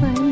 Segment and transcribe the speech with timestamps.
[0.00, 0.31] பல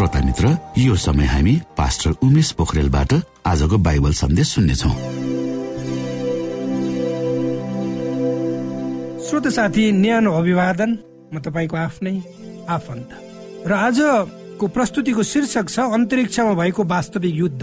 [0.00, 3.12] श्रोता मित्र यो समय हामी पास्टर उमेश पोखरेलबाट
[3.46, 4.88] आजको बाइबल सन्देश सुन्नेछौ।
[9.28, 10.90] श्रोत साथी न्यानो अभिवादन।
[11.34, 12.16] म तपाईँको आफ्नै
[12.64, 13.08] आफन्त।
[13.68, 17.62] र आजको प्रस्तुतिको शीर्षक छ अन्तरिक्षमा भएको वास्तविक युद्ध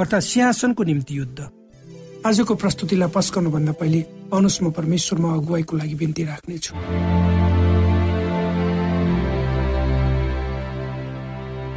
[0.00, 1.38] अर्थात् सिंहासनको निम्ति युद्ध।
[2.24, 4.00] आजको प्रस्तुतिलाई पस्कनु भन्दा पहिले
[4.32, 6.72] अनुस म परमेश्वरमा अगुवाईको लागि बिन्ती राख्नेछु।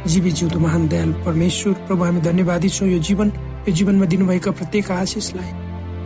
[0.08, 3.28] जीवी जिउँदो महान दयाल परमेश्वर। प्रभु हामी धन्यवादी छौँ यो जीवन।
[3.68, 5.50] यो जीवनमा दिनुभएका प्रत्येक आशिषलाई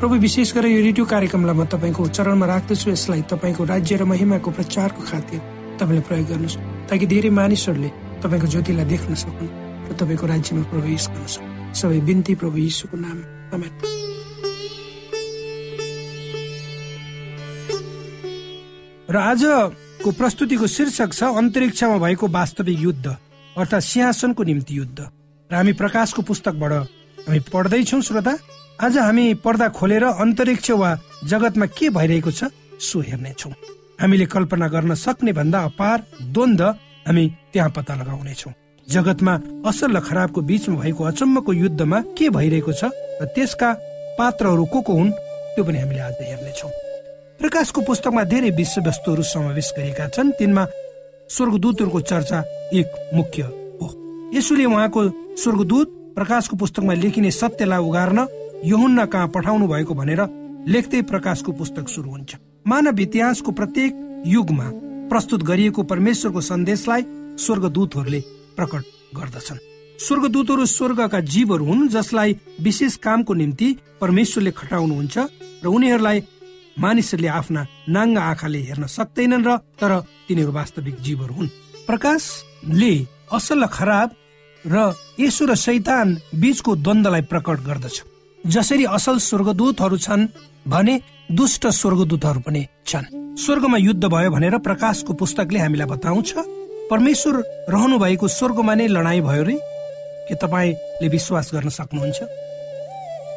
[0.00, 4.50] प्रभु विशेष गरेर यो रेडियो कार्यक्रमलाई म तपाईँको चरणमा राख्दछु। यसलाई तपाईँको राज्य र महिमाको
[4.50, 5.40] प्रचारको खातिर
[5.78, 6.58] तपाईँले प्रयोग गर्नुहोस्
[6.90, 7.90] ताकि धेरै मानिसहरूले
[8.22, 9.50] तपाईँको ज्योतिलाई देख्न सकुन्
[9.86, 13.18] र तपाईँको राज्यमा प्रवेश गर्न सक्नु। सबै बिन्ती प्रभु यीशुको नाम
[19.12, 23.06] र आजको प्रस्तुतिको शीर्षक छ अन्तरिक्षमा भएको वास्तविक युद्ध।
[23.58, 24.98] अर्थात् सिंहासनको निम्ति युद्ध।
[25.50, 26.72] र हामी प्रकाशको पुस्तकबाट
[27.28, 28.34] हामी पढ्दैछौ श्रोता।
[28.80, 30.90] आज हामी पर्दा खोलेर अन्तरिक्ष वा
[31.28, 32.48] जगतमा के भइरहेको छ
[32.80, 33.50] सो हेर्नेछौ।
[34.00, 35.98] हामीले कल्पना गर्न सक्ने भन्दा अपार
[36.32, 36.62] द्वन्द
[37.06, 38.50] हामी त्यहाँ पत्ता लगाउनेछौ।
[38.88, 39.34] जगतमा
[39.68, 42.84] असल र खराबको बीचमा भएको अचम्मको युद्धमा के भइरहेको छ
[43.20, 43.68] र त्यसका
[44.18, 46.68] पात्रहरू को को हुन् त्यो पनि हामीले आज हेर्नेछौ।
[47.38, 50.64] प्रकाशको पुस्तकमा धेरै विषयवस्तुहरू समावेश गरेका छन्। तिनमा
[51.32, 52.38] स्वर्गदूतहरूको चर्चा
[52.74, 53.86] एक मुख्य हो।
[54.34, 55.02] यसुले उहाँको
[55.36, 58.18] स्वर्गदूत प्रकाशको पुस्तकमा लेखिने सत्यलाई उगार्न
[58.64, 60.20] यहुन्ना कहाँ पठाउनु भएको भनेर
[60.68, 62.36] लेख्दै प्रकाशको पुस्तक सुरु हुन्छ।
[62.66, 63.92] मानव इतिहासको प्रत्येक
[64.26, 64.68] युगमा
[65.10, 67.02] प्रस्तुत गरिएको परमेश्वरको सन्देशलाई
[67.38, 68.20] स्वर्गदूतहरूले
[68.56, 68.82] प्रकट
[69.16, 69.58] गर्दछन्।
[69.98, 73.68] स्वर्गदूतहरू स्वर्गका जीवहरू हुन् जसलाई विशेष कामको निम्ति
[74.00, 75.18] परमेश्वरले खटाउनुहुन्छ
[75.64, 76.20] र उनीहरूलाई
[76.78, 79.50] मानिसहरूले आफ्ना नाङ्गा आँखाले हेर्न सक्दैनन् र
[79.80, 79.92] तर
[80.28, 81.48] तिनीहरू वास्तविक जीवहरू हुन्।
[81.86, 82.92] प्रकाशले
[83.32, 84.08] असल खराब
[84.64, 84.76] र
[85.20, 87.96] यसो र शैतान बीचको द्वन्दलाई प्रकट गर्दछ।
[88.46, 90.26] जसरी असल स्वर्गदूतहरू छन्
[90.68, 90.94] भने
[91.30, 96.30] दुष्ट स्वर्गदूतहरू पनि छन्। स्वर्गमा युद्ध भयो भनेर प्रकाशको पुस्तकले हामीलाई बताउँछ
[96.90, 97.34] परमेश्वर
[97.68, 99.56] रहनु भएको स्वर्गमा नै लडाई भयो रे।
[100.28, 102.20] के तपाईँले विश्वास गर्न सक्नुहुन्छ?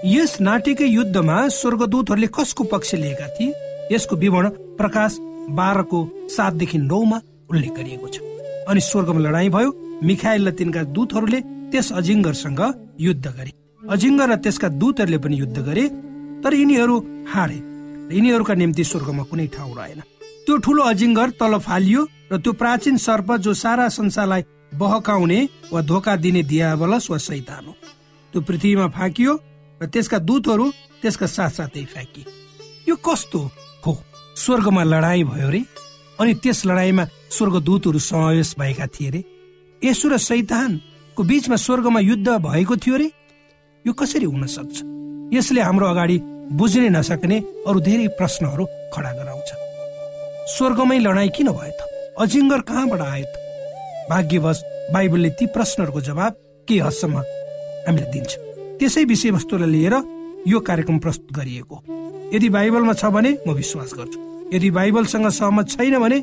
[0.04, 3.54] यस नाट्यकै युद्धमा स्वर्गदूतहरूले कसको पक्ष लिएका थिए?
[3.92, 5.18] यसको विवरण प्रकाश
[5.58, 6.00] बाह्रको
[6.30, 7.18] सातदेखि नौमा
[7.52, 8.18] उल्लेख गरिएको छ।
[8.70, 9.70] अनि स्वर्गमा लडाई भयो
[10.04, 11.40] मिखाइल र तिनका दूतहरूले
[11.72, 12.62] त्यस अजिङ्गरसँग
[13.00, 13.52] युद्ध गरे।
[13.84, 15.86] अजिङ्गर र त्यसका दूतहरूले पनि युद्ध गरे
[16.44, 16.96] तर यिनीहरू
[17.34, 17.60] हारे
[18.16, 20.02] यिनीहरूका निम्ति स्वर्गमा कुनै ठाउँ रहेन।
[20.46, 25.40] त्यो ठुलो अजिङ्गर तल फालियो र त्यो प्राचीन सर्प जो सारा संसारलाई बहकाउने
[25.74, 27.74] वा धोका दिने दियावलस वा सैतान हो।
[28.34, 29.34] त्यो पृथ्वीमा फाकियो
[29.82, 30.66] र त्यसका दूतहरू
[31.02, 32.24] त्यसका साथसाथै फ्याँकी।
[32.90, 33.40] यो कस्तो
[33.86, 33.92] हो?
[34.36, 35.62] स्वर्गमा लडाई भयो रे
[36.20, 39.22] अनि त्यस लडाईँमा स्वर्गदूतहरू समावेश भएका थिए रे।
[39.84, 43.08] यसु र सैतानको बीचमा स्वर्गमा युद्ध भएको थियो रे।
[43.86, 44.76] यो कसरी हुन सक्छ?
[45.34, 46.18] यसले हाम्रो अगाडि
[46.56, 49.50] बुझ्नै नसक्ने अरू धेरै प्रश्नहरू खडा गराउँछ।
[50.56, 51.82] स्वर्गमै लडाई किन भयो त?
[52.20, 53.36] अजिङ्गर कहाँबाट आयो त?
[54.10, 54.58] भाग्यवश
[54.94, 56.34] बाइबलले ती प्रश्नहरूको जवाब
[56.68, 57.18] के हदसम्म
[57.88, 58.45] हामीलाई दिन्छ।
[58.80, 59.96] त्यसै विषयवस्तुलाई लिएर
[60.48, 61.78] यो कार्यक्रम प्रस्तुत गरिएको
[62.34, 64.20] यदि बाइबलमा छ भने म विश्वास गर्छु।
[64.54, 66.18] यदि बाइबलसँग सहमत छैन भने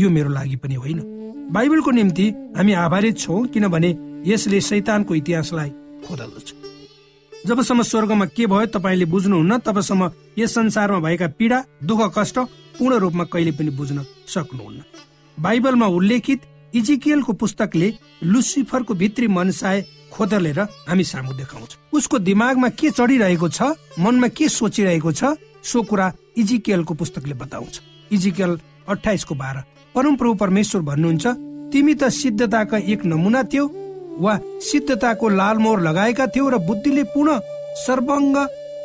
[0.00, 1.00] यो मेरो लागि पनि होइन।
[1.52, 3.90] बाइबलको निम्ति हामी आभारित छौँ किनभने
[4.26, 5.70] यसले शैतानको इतिहासलाई
[6.06, 6.48] खोदल्दछ।
[7.46, 12.38] जबसम्म स्वर्गमा के भयो तपाईँले बुझ्नुहुन्न तबसम्म यस संसारमा भएका पीडा दुःख कष्ट
[12.78, 14.82] पूर्ण रूपमा कहिले पनि बुझ्न सक्नुहुन्न।
[15.38, 16.40] बाइबलमा उल्लेखित
[16.74, 17.92] इजिकियलको पुस्तकले
[18.24, 25.12] लुसिफरको भित्री मनसाय खोदलेर हामी सामु देखाउँछ। उसको दिमागमा के चढिरहेको छ मनमा के सोचिरहेको
[25.12, 27.80] छ सो कुरा इजिकेलको पुस्तकले बताउँछ।
[28.12, 29.62] इजिकेल अठाइसको बाह्र।
[29.94, 31.26] परमप्रभु परमेश्वर भन्नुहुन्छ
[31.72, 33.66] तिमी त सिद्धताका एक नमुना थियौ
[34.20, 37.38] वा सिद्धताको लालमोहर लगाएका थियौ र बुद्धिले पूर्ण
[37.86, 38.36] सर्वङ्ग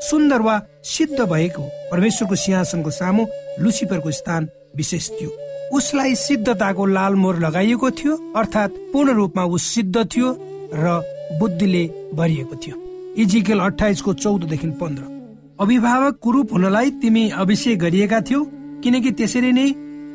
[0.10, 0.56] सुन्दर वा
[0.86, 3.26] सिद्ध भएको परमेश्वरको सिंहासनको सामु
[3.62, 5.30] लुसिफरको स्थान विशेष थियो।
[5.78, 10.30] उसलाई सिद्धताको लालमोहर लगाइएको थियो अर्थात् पूर्ण रूपमा ऊ सिद्ध थियो
[10.74, 11.84] र बुद्धिले
[12.14, 12.76] भरिएको थियो।
[13.18, 15.04] इजिकेल अठाइसको चौधदेखि पन्ध्र।
[15.60, 18.44] अभिभावक कुरूप हुनलाई तिमी अभिषेक गरिएका थियौ
[18.84, 19.68] किनकि त्यसरी नै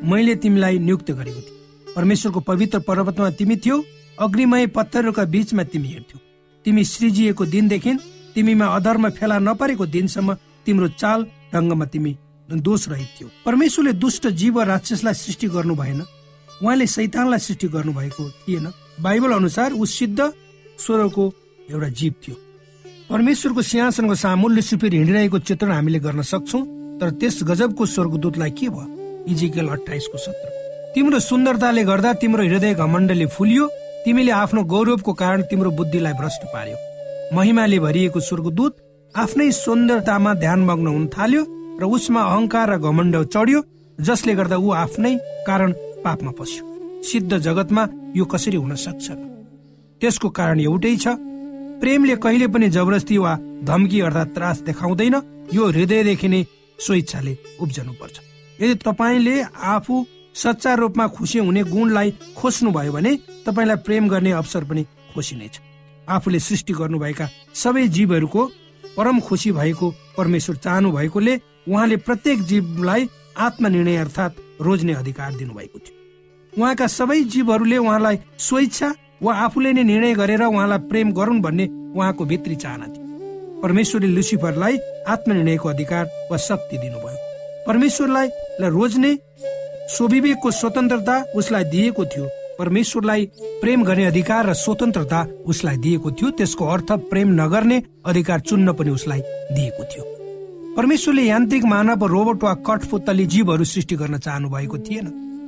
[0.03, 3.77] मैले तिमीलाई नियुक्त गरेको थिएँ। परमेश्वरको पवित्र पर्वतमा तिमी थियौ
[4.17, 6.19] अग्निमय पत्थरहरूका बीचमा तिमी हेर्थ्यौ
[6.65, 7.93] तिमी सृजिएको दिनदेखि
[8.35, 10.33] तिमीमा अधर्म फेला नपरेको दिनसम्म
[10.65, 12.15] तिम्रो चाल ढङ्गमा तिमी
[12.49, 16.01] दोष रहित थियो परमेश्वरले दुष्ट जीव राक्षसलाई सृष्टि गर्नु भएन।
[16.63, 18.65] उहाँले सैतानलाई सृष्टि गर्नु भएको थिएन।
[19.01, 20.19] बाइबल अनुसार ऊ सिद्ध
[20.79, 21.23] स्वरको
[21.71, 22.35] एउटा जीव थियो।
[23.09, 26.59] परमेश्वरको सिंहासनको सामु लुसिफेर हिँडिरहेको चित्रण हामीले गर्न सक्छौ
[26.99, 28.87] तर त्यस गजबको स्वर्गदूतलाई के भयो?
[29.27, 30.47] इजिकेल अठाइसको सत्र।
[30.95, 33.67] तिम्रो सुन्दरताले गर्दा तिम्रो हृदय घमण्डले फुलियो
[34.05, 36.77] तिमीले आफ्नो गौरवको कारण तिम्रो बुद्धिलाई भ्रष्ट पार्यो।
[37.35, 38.73] महिमाले भरिएको स्वर्गदूत
[39.15, 41.43] आफ्नै सुन्दरतामा ध्यान मग्न हुन थाल्यो
[41.81, 43.61] र उसमा अहंकार र घमण्ड चढ्यो
[43.99, 45.15] जसले गर्दा ऊ आफ्नै
[45.47, 45.71] कारण
[46.05, 46.63] पापमा पस्यो।
[47.03, 49.34] सिद्ध जगतमा यो कसरी हुन सक्छ?
[50.01, 51.07] त्यसको कारण एउटै छ।
[51.81, 53.33] प्रेमले कहिले पनि जबरजस्ती वा
[53.63, 55.15] धम्की अर्थात् त्रास देखाउँदैन।
[55.53, 56.41] यो हृदयदेखि नै
[56.79, 58.15] स्वेच्छाले उब्जनु पर्छ
[58.59, 59.35] यदि तपाईँले
[59.73, 59.95] आफू
[60.35, 63.11] सच्चा रूपमा खुसी हुने गुणलाई खोज्नु भयो भने
[63.45, 64.83] तपाईँलाई प्रेम गर्ने अवसर पनि
[65.13, 65.59] खोसिनेछ
[66.07, 68.41] आफूले सृष्टि गर्नुभएका सबै जीवहरूको
[68.97, 71.35] परम खुसी भएको परमेश्वर चाहनु भएकोले
[71.67, 75.95] उहाँले प्रत्येक जीवलाई आत्मनिर्णय अर्थात् रोज्ने अधिकार दिनुभएको थियो।
[76.53, 78.89] उहाँका सबै जीवहरूले उहाँलाई स्वेच्छा
[79.21, 84.77] वा आफूले नै निर्णय गरेर उहाँलाई प्रेम गरून् भन्ने उहाँको भित्री चाहना थियो। परमेश्वरले लुसिफरलाई
[85.07, 87.17] आत्मनिर्णयको अधिकार वा शक्ति दिनुभयो।
[87.67, 88.27] परमेश्वरलाई
[88.61, 89.17] रोज्ने
[89.87, 92.25] स्वविवेकको स्वतन्त्रता उसलाई दिएको थियो।
[92.59, 93.25] परमेश्वरलाई
[93.61, 98.89] प्रेम गर्ने अधिकार र स्वतन्त्रता उसलाई दिएको थियो। त्यसको अर्थ प्रेम नगर्ने अधिकार चुन्न पनि
[98.89, 100.03] उसलाई दिएको थियो।
[100.77, 105.07] परमेश्वरले यान्त्रिक मानव रोबोट वा कठपुतली जीवहरू सृष्टि गर्न चाहनु भएको थिएन।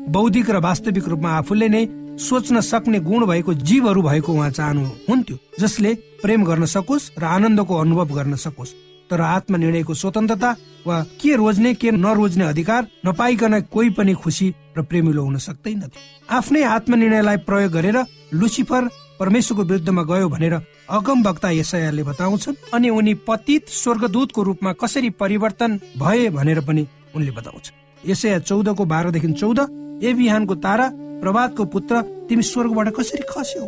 [0.10, 1.86] बौद्धिक र वास्तविक रूपमा आफूले नै
[2.18, 7.76] सोच्न सक्ने गुण भएको जीवहरू भएको उहाँ चाहनु हुन्थ्यो जसले प्रेम गर्न सकोस् र आनन्दको
[7.76, 8.74] अनुभव गर्न सकोस्।
[9.10, 10.56] तर आत्मनिर्णयको स्वतन्त्रता
[10.88, 15.84] वा के रोज्ने के नरोज्ने अधिकार नपाइकन कोही पनि खुसी र प्रेमिलो हुन सक्दैन
[16.30, 17.98] आफ्नै आत्मनिर्णयलाई प्रयोग गरेर
[18.34, 20.54] लुसिफर परमेश्वरको विरुद्धमा गयो भनेर
[20.90, 27.32] अगम वक्ता यसयाले बताउँछन् अनि उनी पतित स्वर्गदूतको रूपमा कसरी परिवर्तन भए भनेर पनि उनले
[27.32, 27.72] बताउँछ
[28.06, 29.60] यसया चौधको बाह्रदेखि चौध
[30.04, 33.66] ए बिहानको तारा प्रभातको पुत्र तिमी स्वर्गबाट कसरी खस्यौ?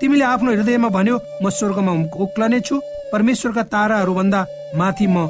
[0.00, 1.92] तिमीले आफ्नो हृदयमा भन्यो म स्वर्गमा
[2.24, 2.80] उक्लने छु
[3.12, 4.40] परमेश्वरका ताराहरू भन्दा
[4.78, 5.28] माथि म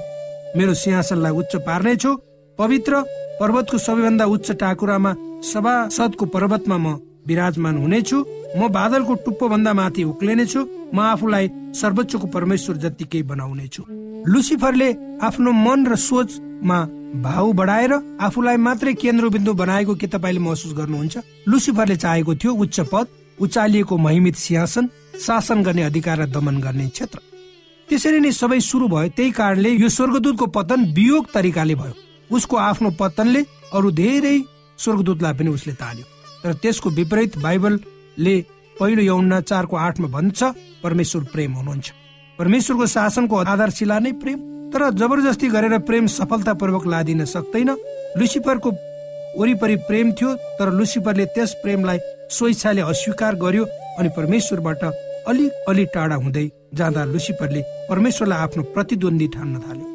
[0.57, 2.11] मेरो सिंहासनलाई उच्च पार्नेछु।
[2.59, 2.93] पवित्र
[3.41, 5.13] पर्वतको सबैभन्दा उच्च टाकुरामा
[5.45, 6.87] सभासदको पर्वतमा म
[7.29, 8.19] विराजमान हुनेछु।
[8.57, 10.61] म बादलको टुप्पो भन्दा माथि उक्लिनेछु
[10.95, 11.47] म आफूलाई
[11.81, 13.83] सर्वोच्चको परमेश्वर जत्तिकै बनाउनेछु।
[14.33, 14.89] लुसिफरले
[15.23, 21.19] आफ्नो मन र सोचमा भाउ बढाएर आफूलाई मात्रै केन्द्रबिन्दु बनाएको के तपाईँले महसुस गर्नुहुन्छ?
[21.49, 23.07] लुसिफरले चाहेको थियो उच्च पद
[23.41, 27.19] उचालिएको महिमित सिंहासन शासन गर्ने अधिकार र दमन गर्ने क्षेत्र।
[27.88, 31.95] त्यसरी नै सबै सुरु भयो त्यही कारणले यो स्वर्गदूतको पतन वियोग तरिकाले भयो।
[32.31, 33.41] उसको आफ्नो पतनले
[33.73, 34.37] अरू धेरै
[34.79, 36.05] स्वर्गदूतलाई पनि उसले तान्यो।
[36.45, 38.37] तर त्यसको विपरीत बाइबलले
[38.81, 40.45] पहिलो यौना चारको आठमा भन्छ
[40.85, 41.87] परमेश्वर प्रेम हुनुहुन्छ।
[42.38, 47.70] परमेश्वरको शासनको आधारशिला नै प्रेम। तर जबरजस्ती गरेर प्रेम सफलतापूर्वक लादिन सक्दैन।
[48.14, 48.70] लुसिफरको
[49.35, 51.99] वरिपरि प्रेम थियो तर लुसिफरले त्यस प्रेमलाई
[52.30, 53.64] स्वेच्छाले अस्वीकार गर्यो
[53.99, 54.85] अनि परमेश्वरबाट
[55.30, 56.47] अलिक अलि टाढा हुँदै
[56.78, 59.87] जाँदा लुसिफरले परमेश्वरलाई आफ्नो प्रतिद्वन्दी ठान्न थाल्यो।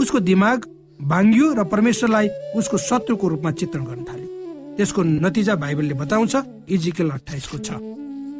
[0.00, 0.58] उसको दिमाग
[1.04, 4.28] भाङ्गियो र परमेश्वरलाई उसको शत्रुको रूपमा चित्रण गर्न थाल्यो।
[4.76, 6.34] त्यसको नतिजा बाइबलले बताउँछ
[6.70, 7.68] इजिकल अठाइसको छ।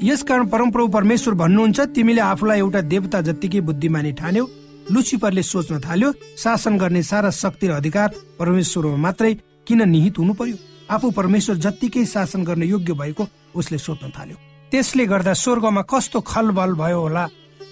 [0.02, 4.46] यसकारण परमप्रभु परमेश्वर भन्नुहुन्छ तिमीले आफूलाई एउटा देवता जत्तिकै बुद्धिमानी ठान्यौ
[4.90, 9.34] लुसिफरले सोच्न थाल्यो शासन गर्ने सारा शक्ति र अधिकार परमेश्वरमा मात्रै
[9.66, 10.56] किन निहित हुनु पर्यो?
[10.90, 13.26] आफू परमेश्वर जत्तिकै शासन गर्न योग्य भएको
[13.56, 14.36] उसले सोध्न थाल्यो।
[14.70, 17.24] त्यसले गर्दा स्वर्गमा कस्तो खलबल भयो होला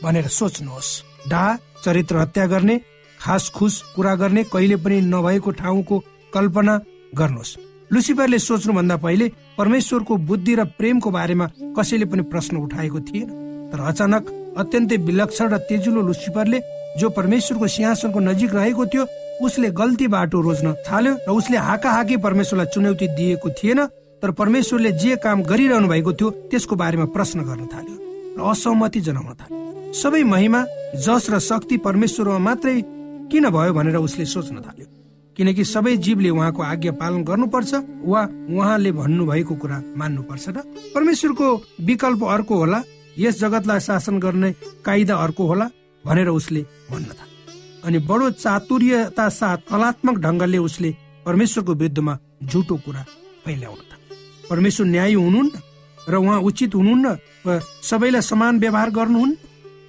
[0.02, 1.42] भनेर सोच्नुहोस्। डा
[1.84, 2.80] चरित्र हत्या गर्ने
[3.20, 5.98] खास खुस कुरा गर्ने कहिले पनि नभएको ठाउँको
[6.34, 6.80] कल्पना
[7.14, 7.56] गर्नुहोस्।
[7.92, 13.28] लुसिफरले सोच्नुभन्दा पहिले परमेश्वरको बुद्धि र प्रेमको बारेमा कसैले पनि प्रश्न उठाएको थिएन।
[13.72, 14.22] तर अचानक
[14.58, 16.58] अत्यन्तै विलक्षण र तेजिलो लुसिफरले
[16.98, 19.06] जो परमेश्वरको सिंहासनको नजिक रहेको थियो
[19.42, 23.80] उसले गल्ती बाटो रोज्न थाल्यो र उसले हाका हाकी परमेश्वरलाई चुनौती दिएको थिएन
[24.22, 27.96] तर परमेश्वरले जे काम गरिरहनु भएको थियो त्यसको बारेमा प्रश्न गर्न थाल्यो
[28.38, 30.60] र असहमति जनाउन थाल्यो। सबै महिमा
[31.04, 32.80] जस र शक्ति परमेश्वरमा मात्रै
[33.32, 34.86] किन भयो भनेर उसले सोच्न थाल्यो।
[35.36, 37.72] किनकि सबै जीवले उहाँको आज्ञा पालन गर्नुपर्छ
[38.04, 38.22] वा
[38.52, 40.58] उहाँले भन्नुभएको कुरा मान्नुपर्छ र
[40.94, 41.46] परमेश्वरको
[41.88, 42.82] विकल्प अर्को होला
[43.18, 44.50] यस जगतलाई शासन गर्ने
[44.84, 45.66] कायदा अर्को होला
[46.06, 50.90] भनेर उसले भन्न थाल्यो। अनि बडो चातुर्यता साथ कलात्मक ढङ्गले उसले
[51.26, 53.02] परमेश्वरको विरुद्धमा झुटो कुरा
[53.44, 55.50] फैल्याउन थाल्यो। परमेश्वर न्याय हुनुहुन्न
[56.08, 57.06] र उहाँ उचित हुनुहुन्न
[57.46, 59.34] वा सबैलाई समान व्यवहार गर्नुहुन्न।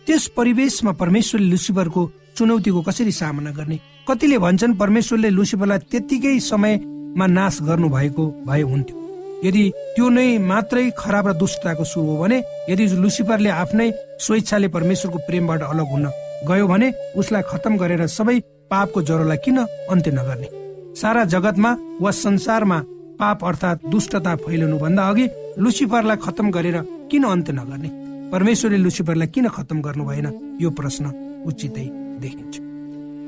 [0.06, 2.02] त्यस परिवेशमा परमेश्वरले लुसिफरको
[2.38, 3.80] चुनौतीको कसरी सामना गर्ने?
[4.10, 9.03] कतिले भन्छन् परमेश्वरले लुसिफरलाई त्यत्तिकै समयमा नाश गर्नु भएको भए हुन्थ्यो।
[9.44, 9.64] यदि
[9.96, 12.38] त्यो नै मात्रै खराब र दुष्टताको सुरु हो भने
[12.70, 13.88] यदि लुसिफरले आफ्नै
[14.26, 16.06] स्वेच्छाले परमेश्वरको प्रेमबाट अलग हुन
[16.50, 16.88] गयो भने
[17.20, 18.40] उसलाई खतम गरेर सबै
[18.72, 19.58] पापको ज्वरोलाई किन
[19.92, 20.48] अन्त्य नगर्ने?
[20.96, 22.80] सारा जगतमा वा संसारमा
[23.20, 25.26] पाप अर्थात् दुष्टता फैलिनु भन्दा अघि
[25.60, 26.78] लुसिफरलाई खतम गरेर
[27.12, 27.90] किन अन्त्य नगर्ने?
[28.34, 30.28] परमेश्वरले लुसिफरलाई किन खतम गर्नु भएन?
[30.62, 31.06] यो प्रश्न
[31.48, 31.88] उचितै
[32.24, 32.56] देखिन्छ।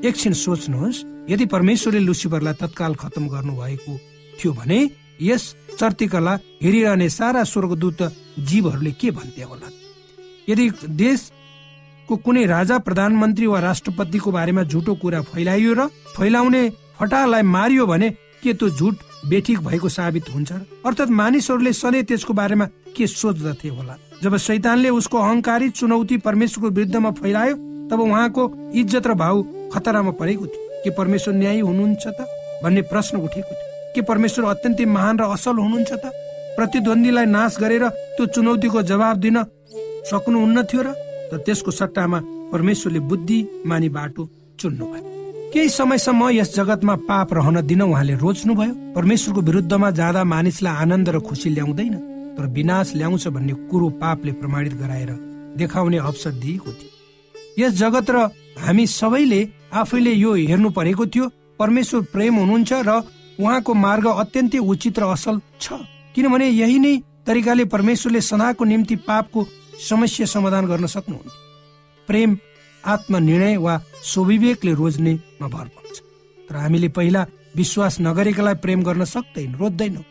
[0.04, 3.92] एकछिन सोच्नुहोस् यदि परमेश्वरले लुसिफरलाई तत्काल खतम गर्नु भएको
[4.38, 4.78] थियो भने
[5.20, 8.02] यस चर्तिकला हेरिरहने सारा स्वर्गदूत
[8.38, 9.68] जीवहरूले के भन्थे होला?
[10.48, 16.62] यदि देशको कुनै राजा प्रधानमन्त्री वा राष्ट्रपतिको बारेमा झुटो कुरा फैलाइयो र फैलाउने
[17.00, 18.10] फटालाई मारियो भने
[18.42, 18.96] के त्यो झुट
[19.28, 20.52] बेठिक भएको साबित हुन्छ?
[20.86, 23.96] अर्थात् मानिसहरूले सधैँ त्यसको बारेमा के सोच्दथे होला?
[24.22, 27.54] जब शैतानले उसको अहङ्कारी चुनौती परमेश्वरको विरुद्धमा फैलायो
[27.90, 29.42] तब उहाँको इज्जत र भाउ
[29.74, 32.26] खतरामा परेको थियो। के परमेश्वर न्यायी हुनुहुन्छ त?
[32.64, 33.65] भन्ने प्रश्न उठेको थियो।
[33.96, 36.04] के परमेश्वर अत्यन्तै महान र असल हुनुहुन्छ त?
[36.56, 37.84] प्रतिद्वन्दीलाई नाश गरेर
[38.16, 39.36] त्यो चुनौतीको जवाब दिन
[40.10, 40.88] सक्नुहुन्न थियो र
[41.30, 42.18] त त्यसको सट्टामा
[42.52, 44.22] परमेश्वरले बुद्धि मानी बाटो
[44.60, 45.04] चुन्नु भयो
[45.52, 51.18] केही समयसम्म यस जगतमा पाप रहन दिन उहाँले रोज्नुभयो। परमेश्वरको विरुद्धमा जाँदा मानिसलाई आनन्द र
[51.28, 51.94] खुसी ल्याउँदैन
[52.36, 55.10] तर विनाश ल्याउँछ भन्ने कुरो पापले प्रमाणित गराएर
[55.56, 56.90] देखाउने अवसर दिएको थियो।
[57.60, 58.16] यस जगत र
[58.64, 59.40] हामी सबैले
[59.72, 61.26] आफैले यो हेर्नु परेको थियो
[61.60, 62.90] परमेश्वर प्रेम हुनुहुन्छ र
[63.38, 65.72] उहाँको मार्ग अत्यन्तै उचित र असल छ।
[66.14, 66.96] किनभने यही नै
[67.26, 69.46] तरिकाले परमेश्वरले सदाको निम्ति पापको
[69.88, 71.44] समस्या समाधान गर्न सक्नुहुन्थ्यो
[72.08, 72.36] प्रेम
[72.84, 75.94] आत्मनिर्णय वा स्वविवेकले रोज्नेमा भर पर्छ।
[76.48, 77.22] तर हामीले पहिला
[77.56, 80.04] विश्वास नगरेकालाई प्रेम गर्न सक्दैन रोज्दैनौँ।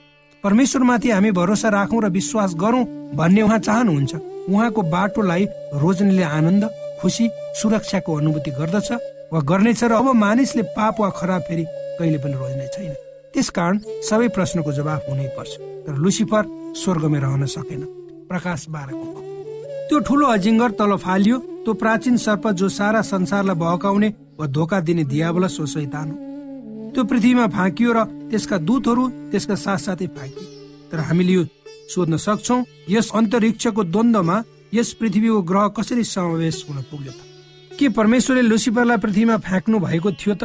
[0.43, 2.83] परमेश्वरमाथि हामी भरोसा राखौँ र विश्वास गरौँ
[3.15, 4.13] भन्ने उहाँ चाहनुहुन्छ।
[4.49, 5.45] उहाँको बाटोलाई
[5.81, 6.63] रोज्नेले आनन्द
[7.01, 7.29] खुसी
[7.61, 8.91] सुरक्षाको अनुभूति गर्दछ
[9.33, 11.65] वा गर्नेछ र अब मानिसले पाप वा खराब फेरि
[11.97, 12.93] कहिले पनि रोज्ने छैन।
[13.35, 13.75] त्यसकारण
[14.07, 15.51] सबै प्रश्नको जवाब हुनै पर्छ।
[15.85, 16.43] तर लुसिफर
[16.81, 17.81] स्वर्गमै रहन सकेन।
[18.31, 19.07] प्रकाश बाह्रको
[19.87, 25.03] त्यो ठुलो अजिङ्गर तल फालियो त्यो प्राचीन सर्प जो सारा संसारलाई बहकाउने वा धोका दिने
[25.05, 26.17] शैतान हो।
[26.93, 27.99] त्यो पृथ्वीमा फाँकियो र
[28.31, 30.47] त्यसका दूतहरू त्यसका साथसाथै फाँकिए
[30.89, 31.43] तर हामीले यो
[31.93, 32.57] सोध्न सक्छौ
[32.89, 34.37] यस अन्तरिक्षको द्वन्द्वमा
[34.73, 37.19] यस पृथ्वीको ग्रह कसरी समावेश हुन पुग्यो त?
[37.77, 40.43] के परमेश्वरले लुसिफरलाई पृथ्वीमा फ्याँक्नु भएको थियो त?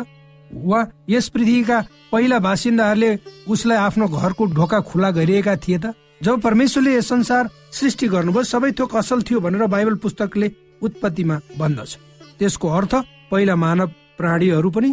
[0.50, 1.78] वा यस पृथ्वीका
[2.12, 3.10] पहिला बासिन्दाहरूले
[3.48, 8.70] उसलाई आफ्नो घरको ढोका खुला गरिएका थिए त। जब परमेश्वरले यस संसार सृष्टि गर्नुभयो सबै
[8.78, 10.50] थोक असल थियो भनेर बाइबल पुस्तकले
[10.82, 11.90] उत्पत्तिमा भन्दछ।
[12.38, 12.94] त्यसको अर्थ
[13.30, 14.90] पहिला मानव प्राणीहरू पनि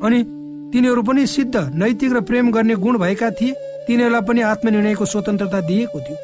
[0.00, 0.18] अनि
[0.72, 3.52] तिनीहरू पनि सिद्ध नैतिक र प्रेम गर्ने गुण भएका थिए।
[3.86, 6.16] तिनीहरूलाई पनि आत्मनिर्णयको स्वतन्त्रता दिएको थियो।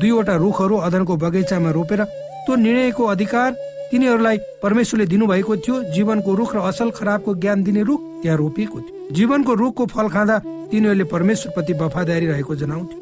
[0.00, 2.02] दुईवटा रुखहरू अदनको बगैँचामा रोपेर
[2.46, 3.50] त्यो निर्णयको अधिकार
[3.90, 8.95] तिनीहरूलाई परमेश्वरले दिनुभएको थियो। जीवनको रुख र असल खराबको ज्ञान दिने रुख त्यहाँ रोपिएको थियो।
[9.12, 10.38] जीवनको रुखको फल खाँदा
[10.70, 13.00] तिनीहरूले परमेश्वर प्रति वफादारी रहेको जनाउँथ्यो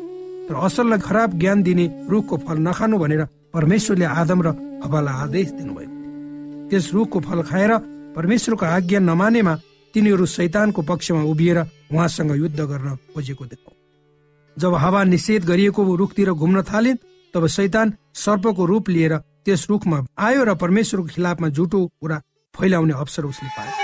[0.50, 4.48] र खराब ज्ञान दिने रुखको फल नखानु भनेर परमेश्वरले आदम र
[4.84, 7.72] हवालाई आदेश दिनुभएको थियो त्यस रुखको फल खाएर
[8.16, 9.54] परमेश्वरको आज्ञा नमानेमा
[9.94, 11.58] तिनीहरू शैतानको पक्षमा उभिएर
[11.92, 13.72] उहाँसँग युद्ध गर्न खोजेको देखौ
[14.56, 16.94] जब हावा निषेध गरिएको रुखतिर घुम्न थाले
[17.34, 22.20] तब शैतान सर्पको रूप लिएर त्यस रुखमा आयो र परमेश्वरको खिलाफमा झुटो कुरा
[22.54, 23.83] फैलाउने अवसर उसले पायो।